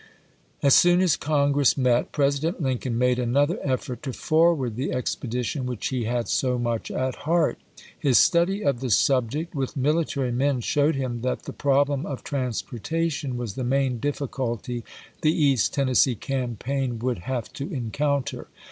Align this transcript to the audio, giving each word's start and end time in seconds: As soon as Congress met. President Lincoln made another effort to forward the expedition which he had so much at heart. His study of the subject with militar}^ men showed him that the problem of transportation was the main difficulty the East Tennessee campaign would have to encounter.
As 0.63 0.73
soon 0.73 0.99
as 0.99 1.15
Congress 1.15 1.77
met. 1.77 2.11
President 2.11 2.59
Lincoln 2.59 2.97
made 2.97 3.19
another 3.19 3.59
effort 3.61 4.01
to 4.01 4.13
forward 4.13 4.75
the 4.75 4.91
expedition 4.91 5.67
which 5.67 5.89
he 5.89 6.05
had 6.05 6.27
so 6.27 6.57
much 6.57 6.89
at 6.89 7.13
heart. 7.29 7.59
His 7.99 8.17
study 8.17 8.63
of 8.63 8.79
the 8.79 8.89
subject 8.89 9.53
with 9.53 9.75
militar}^ 9.77 10.33
men 10.33 10.61
showed 10.61 10.95
him 10.95 11.21
that 11.21 11.43
the 11.43 11.53
problem 11.53 12.07
of 12.07 12.23
transportation 12.23 13.37
was 13.37 13.53
the 13.53 13.63
main 13.63 13.99
difficulty 13.99 14.83
the 15.21 15.31
East 15.35 15.75
Tennessee 15.75 16.15
campaign 16.15 16.97
would 16.97 17.19
have 17.19 17.53
to 17.53 17.71
encounter. 17.71 18.47